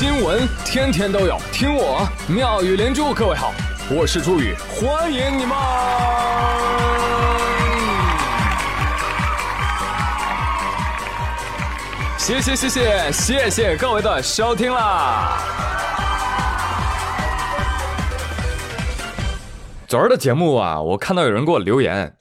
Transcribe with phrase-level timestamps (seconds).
[0.00, 3.12] 新闻天天都有，听我妙语连珠。
[3.12, 3.52] 各位好，
[3.90, 5.54] 我是朱宇，欢迎你们！
[12.16, 15.36] 谢谢谢谢谢谢各位的收听啦！
[19.86, 22.16] 昨儿的节目啊，我看到有人给我留言，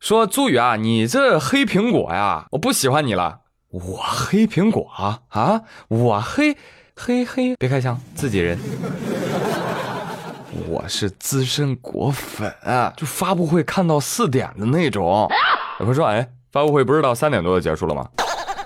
[0.00, 3.42] 说朱宇啊，你这黑苹果呀，我不喜欢你了。
[3.70, 5.60] 我黑苹果啊啊！
[5.86, 6.56] 我黑
[7.02, 8.58] 黑黑，别开枪，自己人。
[10.68, 12.54] 我是资深果粉，
[12.94, 15.26] 就发布会看到四点的那种。
[15.78, 18.06] 有人说，哎，发布会不是到三点多就结束了吗？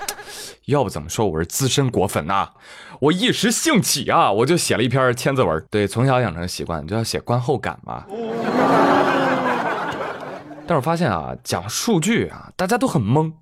[0.67, 2.49] 要不怎么说我是资深果粉呐？
[2.99, 5.65] 我一时兴起啊，我就写了一篇千字文。
[5.71, 8.05] 对，从小养成习惯就要写观后感嘛。
[10.67, 13.33] 但是我发现啊，讲数据啊，大家都很懵，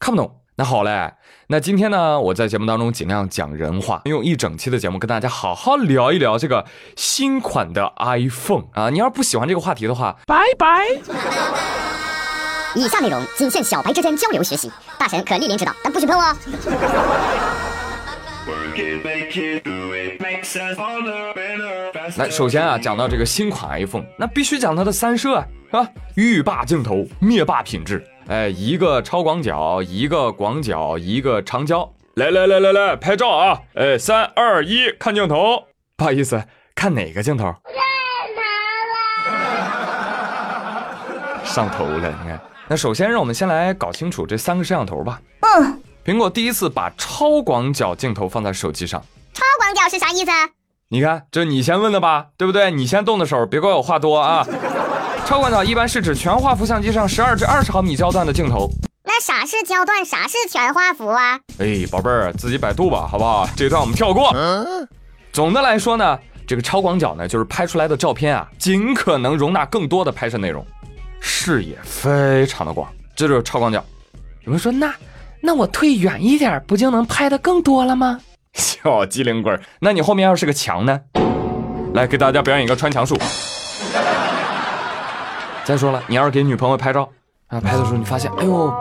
[0.00, 0.37] 看不懂。
[0.58, 1.12] 那好嘞，
[1.46, 8.90] 那今天呢，我在节目当中尽量讲人话，用一整期的节目跟大家好好聊一聊这个新款的 iPhone 啊。
[8.90, 10.84] 你要是不喜欢这个话题的话，拜拜。
[12.74, 16.36] 以下内容仅限小白之间交流学习，大神可莅临指导，但不许喷哦。
[22.16, 25.88] 来，首先啊，讲到这个新款 iPhone，那必须讲它的三摄啊，是吧？
[26.16, 28.04] 浴霸镜头，灭霸品质。
[28.28, 31.94] 哎，一个超广角，一个广角，一个长焦。
[32.16, 33.62] 来来来来来，拍照啊！
[33.74, 35.64] 哎，三二一，看镜头。
[35.96, 37.44] 不好意思，看哪个镜头？
[41.44, 41.96] 上头了。
[41.96, 42.38] 上头了，你看。
[42.68, 45.22] 那首先，让我们先来搞清楚这三个摄像头吧。
[45.40, 45.80] 嗯。
[46.04, 49.02] 苹果第一次把超广角镜头放在手机上。
[49.32, 50.30] 超广角是啥意思？
[50.90, 52.70] 你看，这你先问的吧，对不对？
[52.70, 54.46] 你先动的手，别怪我话多啊。
[55.28, 58.66] 超广角一般是指全画幅相机上十二至二十毫米焦段的镜头。
[59.04, 61.38] 那啥是焦段，啥是全画幅啊？
[61.58, 63.46] 哎，宝贝儿，自己百度吧，好不好？
[63.54, 64.34] 这段我们跳过。
[65.30, 70.64] 总的来说呢，这个超广角呢，就是拍出来的照片啊，尽可能容纳更多的拍摄内容，
[71.20, 73.84] 视野非常的广，这就是超广角。
[74.46, 74.94] 有人说，那
[75.42, 78.18] 那我退远一点，不就能拍的更多了吗？
[78.54, 80.98] 小机灵鬼，那你后面要是个墙呢？
[81.92, 83.14] 来给大家表演一个穿墙术。
[85.68, 87.06] 再说了，你要是给女朋友拍照
[87.48, 88.72] 啊，拍的时候你发现，哎呦，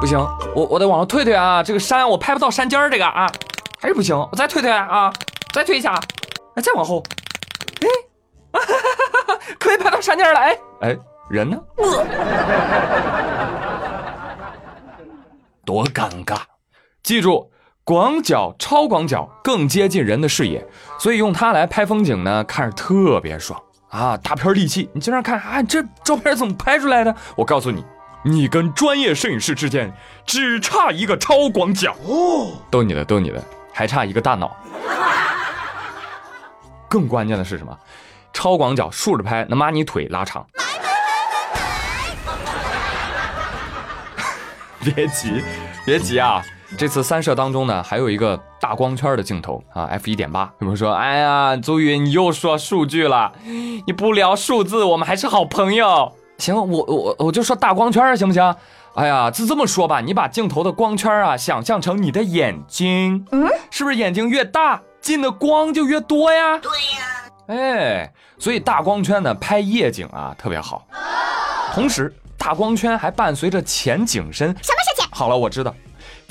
[0.00, 0.18] 不行，
[0.54, 3.30] 我我得往后退退啊，这个山我拍不到山尖儿，这个啊，
[3.78, 5.12] 还是不行，我再退退啊，
[5.52, 5.92] 再退一下，
[6.54, 7.02] 哎，再往后，
[7.82, 7.88] 哎，
[8.50, 8.66] 哈哈
[9.26, 10.96] 哈可以拍到山尖了，哎哎，
[11.28, 11.60] 人呢？
[15.66, 16.38] 多尴尬！
[17.02, 17.50] 记住，
[17.84, 20.66] 广角、超广角更接近人的视野，
[20.98, 23.62] 所以用它来拍风景呢，看着特别爽。
[23.92, 27.14] 啊，大片利器，你经常看啊，这照片怎么拍出来的？
[27.36, 27.84] 我告诉你，
[28.24, 29.92] 你跟专业摄影师之间
[30.24, 34.56] 只差一个超广角哦，逗你的，逗你的，还差一个大脑。
[36.88, 37.78] 更关键的是什么？
[38.32, 40.46] 超广角竖着拍能把你腿拉长。
[44.80, 45.44] 别急，
[45.84, 46.42] 别急啊！
[46.78, 50.52] 这次三摄当中呢，还有一个大光圈的镜头啊，f 一点八。
[50.58, 53.30] 有人说，哎呀，周宇你又说数据了，
[53.86, 56.12] 你不聊数字，我们还是好朋友。
[56.38, 58.54] 行，我我我就说大光圈行不行？
[58.94, 66.58] 哎呀，就这么说吧，你把镜头的光圈啊想象成你的眼睛，嗯，是不是眼睛越大进的光就越多呀？
[66.58, 67.22] 对呀。
[67.46, 70.86] 哎，所以大光圈呢拍夜景啊特别好，
[71.74, 74.48] 同时大光圈还伴随着前景深。
[74.48, 75.08] 什么是前？
[75.12, 75.72] 好了，我知道。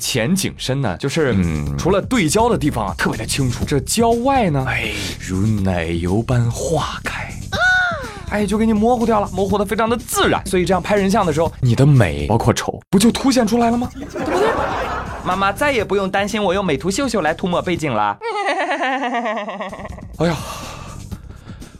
[0.02, 1.32] 前景深呢，就是
[1.78, 4.90] 除了对焦的地方啊特别的清楚，这焦外呢，哎，
[5.20, 7.32] 如奶油般化开，
[8.30, 10.44] 哎，就给你模糊掉了，模糊的非常的自然。
[10.44, 13.88] 所以这样拍人像的时候，你的美包括丑不就凸显出来了吗？
[13.94, 14.50] 对不对？
[15.24, 18.18] 妈妈再也不用担心我用美图秀秀来涂抹背景了。
[20.18, 20.36] 哎呀，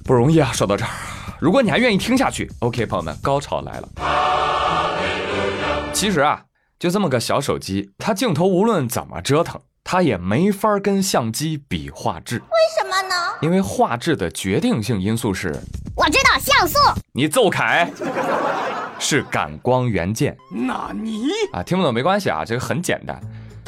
[0.05, 0.53] 不容易啊！
[0.53, 0.91] 说到这儿，
[1.41, 3.89] 如果你还愿意听下去，OK，朋友们，高潮来了。
[5.93, 6.41] 其实啊。
[6.83, 12.39] 就这么个小手机，它镜头无论怎么折腾，它也没法跟相机比画质。
[12.39, 12.43] 为
[12.77, 13.15] 什么呢？
[13.41, 15.57] 因为画质的决定性因素是，
[15.95, 16.77] 我知道像素。
[17.13, 17.89] 你揍凯，
[18.99, 20.37] 是感光元件。
[20.51, 23.21] 纳尼啊，听不懂没关系啊，这个很简单。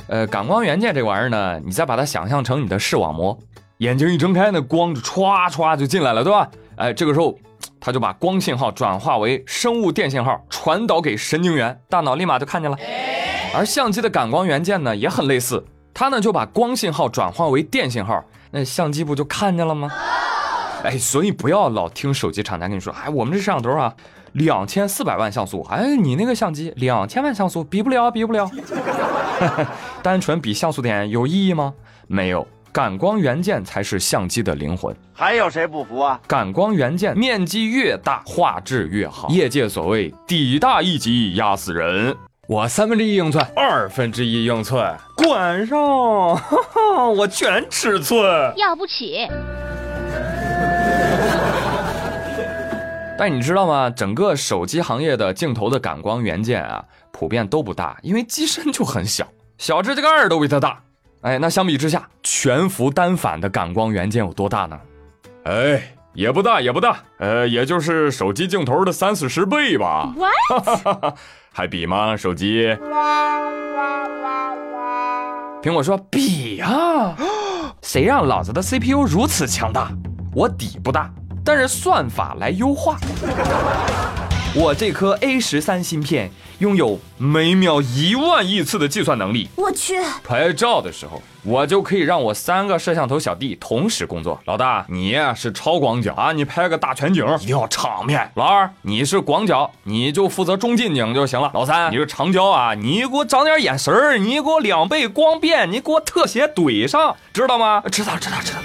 [0.09, 3.39] 呃，感光元件这玩意儿呢，你再把它想象成你的视网膜，
[3.77, 6.51] 眼睛一睁开，那光就歘歘就进来了，对吧？
[6.75, 7.39] 哎，这个时候。
[7.85, 12.79] 它就把光信号转化为生物电信号，传导给神经元，大脑立马就看见了。
[13.55, 19.93] 而相机的感光元件呢，也很类似，它呢就把光信号转化为电信号，那相机不就看见了吗？
[20.83, 23.95] 哎，所以不要老听手机厂家跟你说，哎，我们这摄像头啊，
[24.33, 28.51] 两千四百万像素，哎，你那个相机两千万像素，比不了，比不了。
[30.03, 31.75] 单纯比像素点有意义吗？
[32.07, 32.49] 没有。
[32.75, 34.93] 感光元件才是相机的灵魂。
[35.13, 36.21] 还有谁不服啊？
[36.27, 39.29] 感光元件面积越大，画质越好。
[39.29, 42.17] 业界所谓“底大一级压死人”，
[42.49, 45.79] 我三分之一英寸，二分之一英寸，管上，
[46.35, 49.25] 哈哈，我全尺寸，要不起。
[53.17, 53.89] 但你知道吗？
[53.89, 59.29] 整个手机行业的镜头的感光元件啊，普遍都不大，因为机身就很小，
[59.59, 60.81] 小指甲盖都比它大。
[61.25, 64.79] 哎，那相比之下，全幅单反的感光元件有多大呢？
[65.45, 70.13] 哎，也不大，也不大，呃，也就是手机镜头的三四十倍吧。
[70.17, 71.15] What？
[71.51, 72.15] 还比吗？
[72.17, 72.77] 手机？
[75.63, 77.17] 苹果说比啊，
[77.81, 79.91] 谁让老子的 CPU 如此强大？
[80.35, 81.11] 我底不大。
[81.47, 82.97] 但是算法来优化，
[84.57, 86.31] 我这颗 A 十三芯片
[86.61, 89.49] 拥有每秒一万亿次的计算能力。
[89.57, 94.41] 我去，拍照的时候，我就可以让我三个摄像头小弟同时工作。
[94.45, 98.31] 老大，你是超广角啊，你拍个大全景一定要场面。
[98.37, 101.51] 老二，你是广角，你就负责中近景就行了。
[101.53, 107.83] 老三，你是长焦啊，你给我长点眼神儿，你给我两倍光变，你给我特写怼上，知道吗？
[107.91, 108.59] 知道，知道，知道。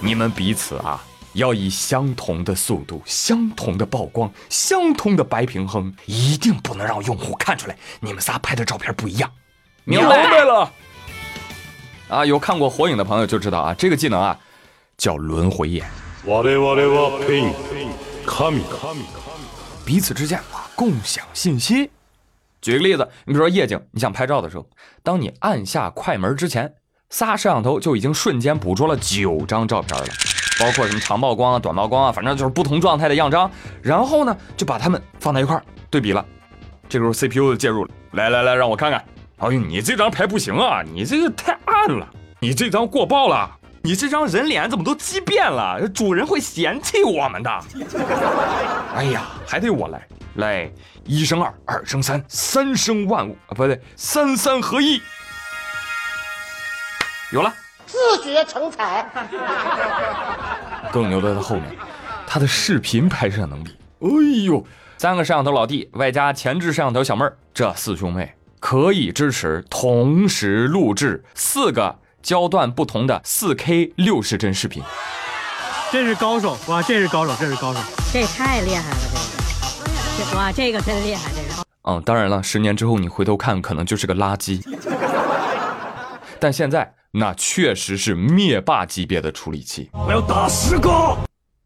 [0.00, 1.00] 你们彼此啊，
[1.34, 9.30] 要以相同的速度、相同的曝光、相同的白平衡，一定不能让用户看出来你们仨拍的照片不一样。
[9.84, 10.72] 明白了。
[12.08, 14.38] 啊，有看过《火影》的朋友就知道啊，这个技能啊
[14.98, 15.86] 叫轮回眼。
[19.84, 21.90] 彼此之间啊，共享信息。
[22.60, 24.68] 举个例子，你比如说夜景，你想拍照的时候，
[25.02, 26.74] 当你按下快门之前。
[27.14, 30.06] 仨摄像头就已经瞬间捕捉了九张照片了，
[30.62, 33.50] 包括什么长曝光啊、短曝光啊，反正就是不同状态的样张。
[33.82, 36.24] 然后呢，就把它们放在一块儿对比了。
[36.88, 39.04] 这时候 CPU 就介入了，来来来，让我看看。
[39.38, 42.06] 哎呦，你这张牌不行啊，你这个太暗了，
[42.38, 43.50] 你这张过曝了，
[43.82, 45.88] 你这张人脸怎么都畸变了？
[45.88, 47.50] 主人会嫌弃我们的。
[48.94, 50.06] 哎呀，还得我来，
[50.36, 50.70] 来，
[51.04, 55.00] 一生二，二生三，三生万物啊，不对，三三合一。
[57.32, 57.52] 有了，
[57.92, 59.06] 自觉成才。
[60.90, 61.76] 更牛的在后面，
[62.26, 63.76] 他的视频拍摄能力。
[64.00, 64.08] 哎
[64.46, 64.64] 呦，
[64.96, 74.82] 三个摄像头老弟外加前置摄像头小妹儿，这四兄妹可以支持同时录制四个焦段不同的 4K 六十帧视频。
[75.90, 76.80] 这是高手哇！
[76.82, 77.80] 这是高手，这是高手，
[78.10, 78.96] 这太厉害了，
[80.18, 81.62] 这个，哇，这个真厉害，这个。
[81.82, 84.62] 嗯，当然了，十年之后你回头看，可能就是个垃圾。
[86.40, 86.94] 但现在。
[87.14, 90.88] 那确实是灭霸级别的处理器，我要打十个。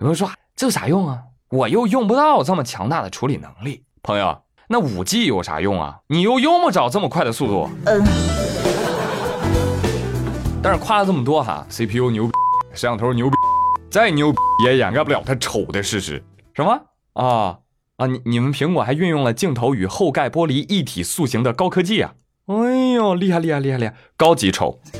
[0.01, 1.23] 有人说这有啥用啊？
[1.51, 3.85] 我又用不到这么强大的处理能力。
[4.03, 6.01] 朋友，那五 G 有啥用啊？
[6.09, 7.71] 你又用不着这么快的速度。
[7.85, 8.05] 嗯。
[10.61, 12.33] 但是夸了这么多哈，CPU 牛逼，
[12.73, 13.37] 摄像头牛逼，
[13.89, 16.21] 再牛逼也掩盖不了它丑的事实。
[16.55, 16.73] 什么
[17.13, 17.59] 啊
[17.99, 18.07] 啊？
[18.09, 22.15] 你你们苹果还运用了镜头与后盖玻璃一体塑形的高科技啊？
[22.47, 23.93] 哎呦，厉害厉害厉害厉害！
[24.17, 24.79] 高级丑。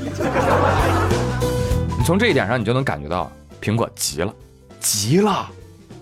[1.97, 4.33] 你从这一点上，你就能感觉到苹果急了，
[4.81, 5.49] 急了，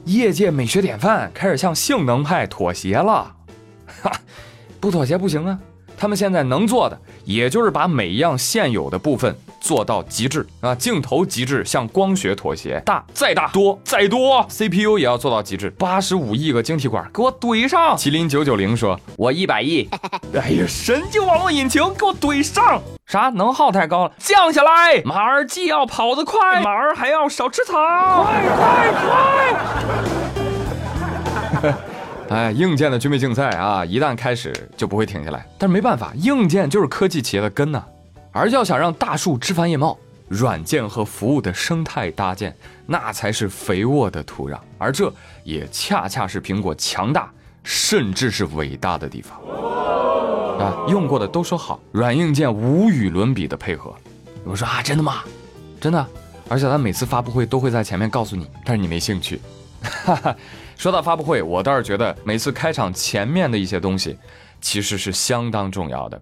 [0.06, 3.32] 业界美学典范开始向性能派妥协了。
[4.02, 4.12] 哈，
[4.80, 5.60] 不妥协不行啊！
[5.98, 9.36] 他们现在能做的，也就是把每一样现有的部分。
[9.62, 10.76] 做到极致啊！
[10.76, 17.98] 镜头极致，向光学妥协，大再大多再多，CPU 也要做到极致，八十五亿个晶体管给我怼上。
[17.98, 19.90] 麒麟九九零说：“我一百亿。
[20.40, 22.80] ”哎呀，神经网络引擎给我怼上！
[23.08, 25.02] 啥能耗太高了，降下来。
[25.04, 27.74] 马儿既要跑得快，马儿还要少吃草。
[28.24, 30.35] 快快快！
[32.30, 35.46] 哎，硬件的军备竞赛啊，一旦开始就不会停下来。
[35.60, 37.84] 但是没办法，硬件就是科技企业的根呐。
[38.32, 42.56] 而要想让大树枝繁叶茂，软件和服务的生态搭建，
[42.88, 44.58] 那才是肥沃的土壤。
[44.78, 45.14] 而这
[45.44, 47.32] 也恰恰是苹果强大，
[47.64, 49.40] 甚至是伟大的地方。
[50.60, 53.94] 啊，用过的都说好，软硬件无与伦比的配合。
[54.44, 55.24] 我说啊，真的吗？
[55.80, 56.06] 真的。
[56.50, 59.40] 而且他每次发布会都会在前面告诉你，但是你没兴趣。
[59.82, 60.36] 哈哈。
[60.78, 64.18] 说到发布会，我倒是觉得每次开场前面的一些东西，
[64.62, 66.22] 其实是相当重要的。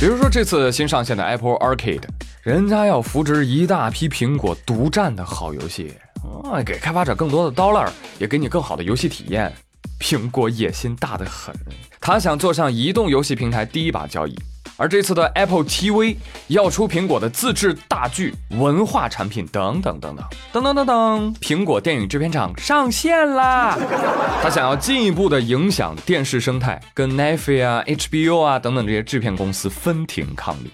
[0.00, 2.04] 比如说这次新上线的 Apple Arcade，
[2.42, 5.92] 人家要扶植一大批苹果独占的好游戏，
[6.44, 7.88] 啊，给开发者更多的 dollar，
[8.18, 9.52] 也给你更好的游戏体验。
[10.00, 11.52] 苹果野心大得很，
[12.00, 14.38] 他想坐上移动游戏平台第一把交椅。
[14.80, 16.16] 而这次的 Apple TV
[16.46, 23.76] 要出苹果的自制大剧、文化产品等等等等等等等等，苹果电影制片厂上线啦！
[24.40, 30.70] 他想要进一步的影响电视生态，跟 n e t f i 啊、HBO 啊等等这些制片公司分庭抗礼。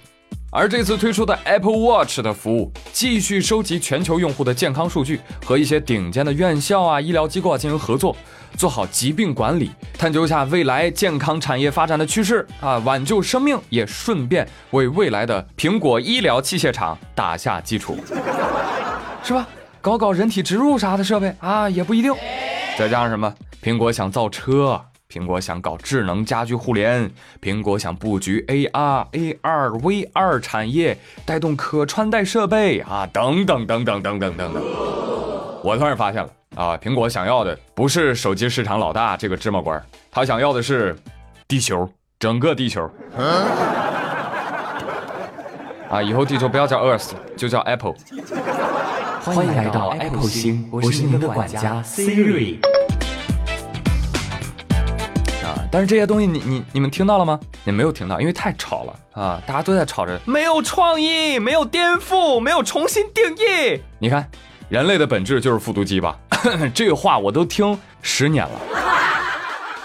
[0.50, 8.14] 而这次推出的 Apple Watch 的服务，继续收集全球用户的健康数据，和一些顶尖的院校啊、医疗机构啊进行合作，
[8.56, 17.96] 做好疾病管理，探究一下未来健康产业发展的趋势啊，挽救生命，也顺便为未来的苹果医疗器械厂打下基础，
[19.22, 19.46] 是吧？
[19.80, 22.12] 搞搞人体植入啥的设备啊，也不一定。
[22.78, 23.32] 再加上什么？
[23.62, 24.80] 苹果想造车，
[25.10, 27.10] 苹果想搞智能家居互联，
[27.42, 34.62] 苹果想布局 AR、AR、VR 产业，带动可穿戴设备啊，等等等等等等等等。
[35.62, 40.96] 我突然发现了啊，苹果想要的不是手机市场老大这个芝麻官，他想要的是
[41.48, 42.88] 地球，整个地球。
[45.90, 47.94] 啊，以后地球不要叫 Earth，就叫 Apple。
[49.24, 52.58] 欢迎来到 Apple 星，我是你们的管家 Siri。
[55.42, 57.40] 啊，但是这些东西你你你们听到了吗？
[57.64, 59.42] 你没有听到，因为太吵了啊！
[59.44, 63.80] 大家都在吵着，没有创意，没有颠覆，没有重新定义。
[63.98, 64.28] 你看，
[64.68, 66.18] 人类的本质就是复读机吧？
[66.74, 68.60] 这个话我都听十年了。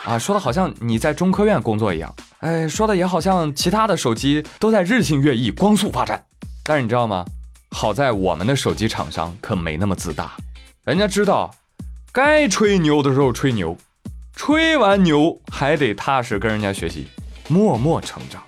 [0.06, 6.24] 啊，说的好像你在中科院工作一样，哎，说的也好像其他的手机都在日新月异、光速发展。
[6.64, 7.26] 但是你知道吗？
[7.72, 10.32] 好在我们的手机厂商可没那么自大，
[10.86, 11.54] 人家知道
[12.12, 13.78] 该吹牛的时候吹牛，
[14.36, 17.08] 吹完牛还得踏实跟人家学习，
[17.48, 18.42] 默默成长，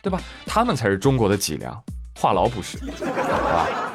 [0.00, 0.18] 对吧？
[0.46, 1.78] 他们才是中国的脊梁，
[2.18, 3.91] 话痨不是， 是吧？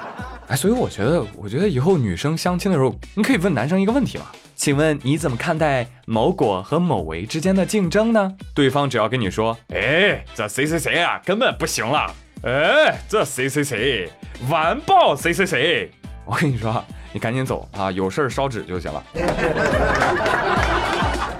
[0.48, 4.26] 哎，所以我觉得，我觉得以后女生相亲的时候，你可以问男生一个问题嘛？
[4.56, 8.34] 请问你怎么看待某果和某维之间的竞争呢？
[8.54, 12.10] 对方只要跟你说，哎，这谁谁谁啊，根本不行了。
[12.44, 14.10] 哎，这谁谁谁
[14.50, 15.92] 完爆谁谁谁！
[16.24, 19.04] 我跟你说，你赶紧走啊，有事儿烧纸就行了。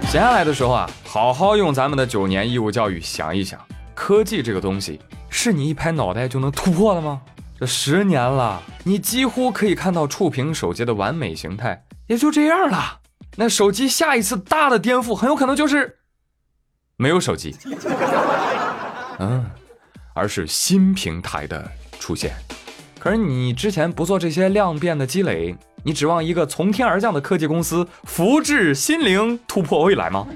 [0.02, 3.58] 闲下来的时候啊，好好用咱们的九年义务教育想一想，
[3.94, 5.00] 科技这个东西
[5.30, 7.22] 是你一拍脑袋就能突破的吗？
[7.58, 13.00] 这十年了，你几乎可以看到触屏手机的完美形态，也就这样了。
[13.36, 15.98] 那手机下一次大的颠覆，很有可能就是
[16.96, 17.56] 没有手机。
[19.18, 19.44] 嗯。
[20.14, 22.34] 而是新平台的出现，
[22.98, 30.26] 可是你之前不做这些量变的积累，你指望一个从天而降的科技公司福至心灵突破未来吗？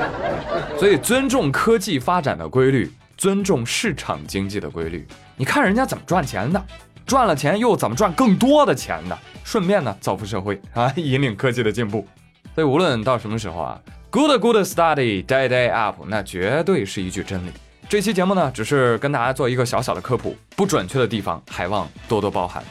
[0.80, 2.90] 所以尊重科技发展的规律，
[3.20, 5.06] 尊重市场经济的规律。
[5.36, 6.64] 你看人家怎么赚钱的，
[7.04, 12.08] 赚了钱又怎么赚更多的钱的，顺便呢造福社会啊，引领科技的进步。
[12.54, 17.50] 所以无论到什么时候啊，good good study day day up，那绝对是一句真理。
[17.90, 22.64] 这期节目呢，只是跟大家做一个小小的科普，不准确的地方还望多多包涵。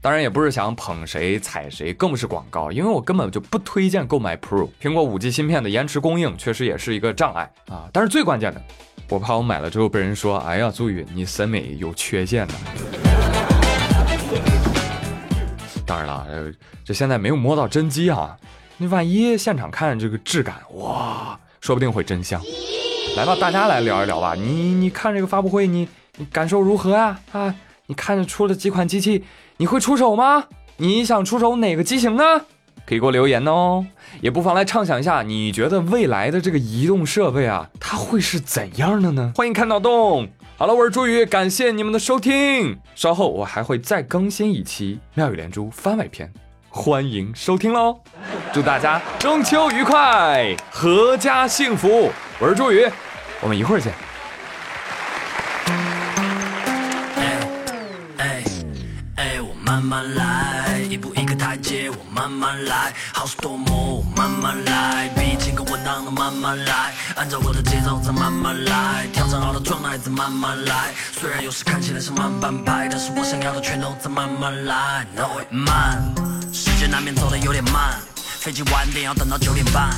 [0.00, 4.66] 当然也不是想捧谁踩谁，更不是广告，因为我根本就不推荐购买 Pro。
[4.80, 7.86] 苹果五 G 芯片的延迟供应确实也是一个障碍啊。
[7.92, 8.62] 但是最关键的，
[9.10, 12.54] 我怕我买了之后被人说，哎呀，朱宇你审美有缺陷的。
[15.84, 16.24] 当然了，
[16.84, 18.36] 这现在没有摸到真机啊，
[18.76, 22.40] 你万一现场看这个质感，哇，说不定会真香。
[23.16, 24.36] 来吧，大家来聊一聊吧。
[24.36, 25.88] 你你看这个发布会，你
[26.18, 27.18] 你感受如何呀？
[27.32, 27.52] 啊，
[27.86, 29.24] 你看着出了几款机器，
[29.56, 30.44] 你会出手吗？
[30.76, 32.22] 你想出手哪个机型呢？
[32.86, 33.86] 可以给我留言哦。
[34.20, 39.32] 也不妨来畅想一下，你觉得未来的这个移动设备啊，它会是怎样的呢？
[39.36, 40.28] 欢迎看脑洞。
[40.56, 42.78] 好了，我是朱宇，感谢你们的收听。
[42.94, 46.30] 稍后我还会再更新一期《妙语连珠》番外篇，
[46.68, 48.00] 欢迎收听喽。
[48.52, 52.10] 祝大家中秋愉快，阖家幸福。
[52.38, 52.86] 我是朱宇，
[53.40, 53.92] 我们一会儿见。
[59.42, 60.24] 我慢慢来，
[61.70, 70.92] 我慢慢来，好事多磨，我慢慢来，比情歌稳当的慢慢来，按照我的节奏再慢慢来，调整好的状态再慢慢来。
[71.12, 75.06] 虽然有时看起来是慢半拍，但是我想要的全都在慢慢来。
[75.14, 76.02] No 慢，
[76.52, 78.00] 时间难免走得有点慢。
[78.16, 79.90] 飞机晚点要等到九点半，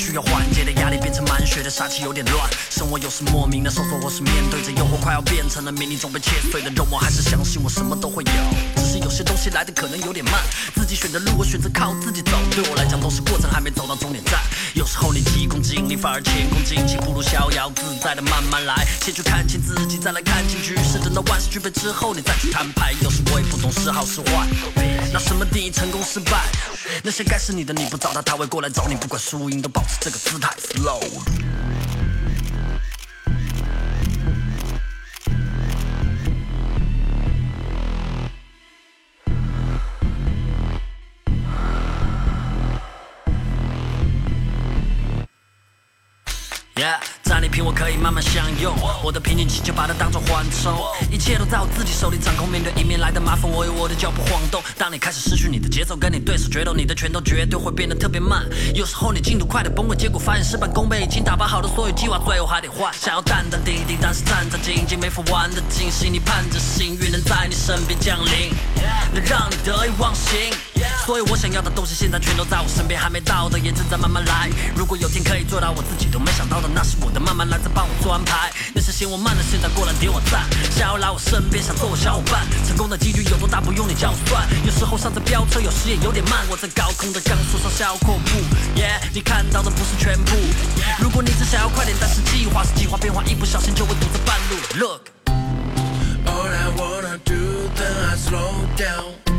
[0.00, 2.48] 需要缓解的压力变成满血的杀气有点乱。
[2.70, 8.32] 生活有时莫名的收缩，或是面对着诱惑快要变成了迷你中被切碎的肉，我还是相信我什么都会有。
[8.76, 10.34] 只是有些东西来的可能有点慢，
[10.74, 14.40] 自己选的路我选择靠自己走，对我来讲都是过程，还没走到终点站。
[14.74, 20.98] 有时候你急功近利反而前功尽弃，不如逍遥自在的慢慢来，先去看清自己，再来看清局势。
[20.98, 22.94] 等到万事俱备之后，你再去摊牌。
[23.02, 24.46] 有时我也不懂是好是坏，
[25.12, 26.46] 那什么定义成功失败？
[27.02, 28.94] 那些该是你的你不找他，他会过来找你。
[28.94, 30.54] 不管输赢，都保这个姿态。
[30.58, 31.39] Slow。
[47.64, 48.74] 我可以慢慢享用。
[49.02, 50.78] 我的平静期就把它当作缓冲，
[51.10, 52.48] 一切都在我自己手里掌控。
[52.48, 54.62] 面对迎面来的麻烦，我有我的脚步晃动。
[54.76, 58.44] 当你开始失去你的节奏，跟你对手决斗，你的拳头绝对会变得特别慢。
[58.74, 62.92] 有时候你进度快的崩溃，结果发现事半功倍，已经打包好的所有计划，最后还得换。
[62.92, 66.12] 想要淡淡定定，但是战战兢兢，没法玩的尽兴。
[66.12, 68.52] 你盼着幸运能在你身边降临，
[69.12, 70.69] 能让你得意忘形。
[71.04, 74.50] 所有我想要的东西，现在全都在我身边，还没到的也正在慢慢来。
[74.76, 78.52] 如果有天可以做到我自己都没想到的，那是我的慢慢来，在帮我做安排。
[78.74, 82.46] 那些嫌我慢的，现在过来点我赞，想要来我身边，想做我小伙伴。
[82.66, 84.46] 成功的几率有多大，不用你教算。
[84.64, 86.46] 有时候上着飙车，有时也有点慢。
[86.48, 88.30] 我在高空的钢索上小阔步
[88.76, 90.36] ，Yeah，你看到的不是全部。
[91.00, 94.56] 如果你只想要快点，但是计划是计划变化，一不小心就会堵在半路。
[94.78, 95.02] Look。
[96.26, 99.29] All I wanna do, then I slow down.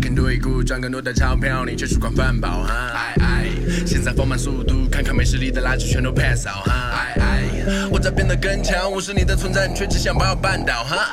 [0.00, 2.72] I can do it good，赚更多的钞票，你却是管饭饱哈。
[2.94, 3.50] 哎哎，
[3.84, 6.72] 现在放慢速度，看看没实力的垃圾全都 pass 掉哈。
[6.94, 7.42] 哎哎，
[7.90, 11.12] 我在变得更强，无视你的存在，你却只想把我绊倒哈。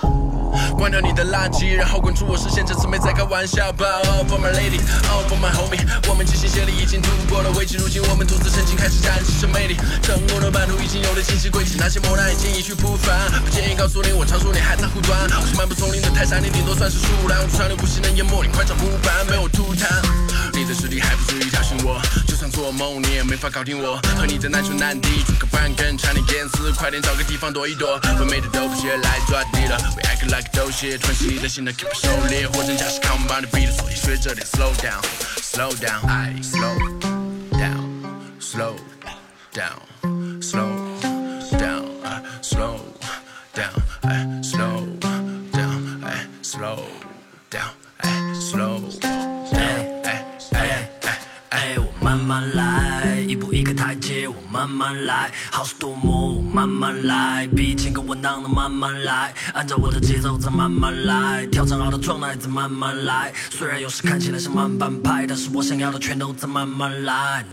[0.77, 2.65] 关掉你的垃圾，然后滚出我视线。
[2.65, 9.75] 这次没在开玩笑吧？All for my lady, all for my homie，我们齐心协力已经度过了危机，如今我们独自前进，开始展示生魅力。
[10.01, 13.31] 成功的版图已经有了清晰轨迹，那些磨难已经一去不返。
[13.43, 15.19] 不建议告诉你，我常说你还在护短。
[15.39, 17.39] 我是漫步丛林的泰山，你顶多算是树懒。
[17.41, 19.85] 我穿流不息能淹没你，快找木板，没有吐痰。
[20.57, 24.01] 你的实力还不足以挑衅我，就算做梦你也没法搞定我。
[24.17, 27.99] 和你的难兄难弟，出个半根差点淹死，快点找个地方躲一躲。
[28.01, 36.75] 完美的都不屑来抓你了，We act like 都屑，吞噬你的心的 keep it 狩猎，货真价实 come by the beat，所以学着点 slow down，slow down，slow
[37.51, 38.73] down，slow
[39.53, 39.77] down
[54.77, 63.33] 慢慢来，好事多磨，慢慢来，比前更稳当的慢慢来，按照我的节奏再慢慢来，调整好的状态再慢慢来。
[63.49, 67.43] 虽然有时看起来像慢半拍，但是我想要的全都在慢慢来。